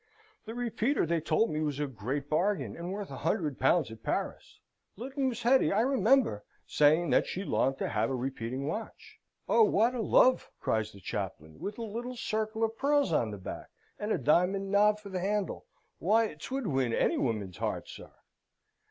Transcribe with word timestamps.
"The 0.45 0.55
repeater, 0.55 1.05
they 1.05 1.21
told 1.21 1.51
me, 1.51 1.61
was 1.61 1.79
a 1.79 1.85
great 1.85 2.27
bargain, 2.27 2.75
and 2.75 2.91
worth 2.91 3.11
a 3.11 3.17
hundred 3.17 3.59
pounds 3.59 3.91
at 3.91 4.01
Paris. 4.01 4.59
Little 4.95 5.25
Miss 5.25 5.43
Hetty 5.43 5.71
I 5.71 5.81
remember 5.81 6.43
saying 6.65 7.11
that 7.11 7.27
she 7.27 7.43
longed 7.43 7.77
to 7.77 7.87
have 7.87 8.09
a 8.09 8.15
repeating 8.15 8.65
watch." 8.67 9.19
"Oh, 9.47 9.61
what 9.63 9.93
a 9.93 10.01
love!" 10.01 10.49
cries 10.59 10.91
the 10.91 11.01
chaplain, 11.01 11.59
"with 11.59 11.77
a 11.77 11.83
little 11.83 12.15
circle 12.15 12.63
of 12.63 12.79
pearls 12.79 13.13
on 13.13 13.29
the 13.29 13.37
back, 13.37 13.67
and 13.99 14.11
a 14.11 14.17
diamond 14.17 14.71
knob 14.71 14.97
for 14.97 15.09
the 15.09 15.19
handle! 15.19 15.67
Why, 15.99 16.33
'twould 16.33 16.65
win 16.65 16.95
any 16.95 17.19
woman's 17.19 17.57
heart, 17.57 17.87
Sir!" 17.87 18.09